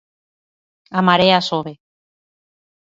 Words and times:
A 0.99 0.99
Marea 1.07 1.39
sobe. 1.49 1.73